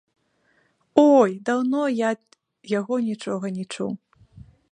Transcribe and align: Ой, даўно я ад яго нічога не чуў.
Ой, 1.03 1.31
даўно 1.49 1.83
я 1.97 2.09
ад 2.15 2.23
яго 2.79 2.95
нічога 3.09 3.45
не 3.61 3.65
чуў. 3.73 3.91